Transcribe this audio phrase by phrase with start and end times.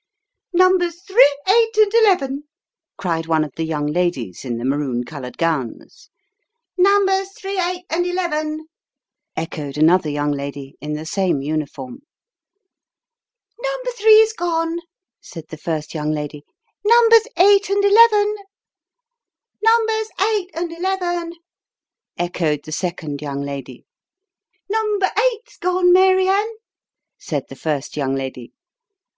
[0.64, 2.44] "Numbers three, eight, and eleven!"
[2.96, 6.08] cried one of the young ladies in the maroon coloured gowns."
[6.78, 8.66] Numbers three, eight, and eleven!"
[9.36, 11.98] echoed another young lady in the same uniform."
[13.62, 14.78] Number three's gone,"
[15.20, 16.42] said the first young lady."
[16.86, 18.36] Numbers eight and eleven!""
[19.62, 21.34] Numbers eight and eleven!"
[22.26, 23.84] echoed the second young lady."
[24.70, 26.54] Number eight's gone, Mary Ann,"
[27.18, 28.54] said the first young lady.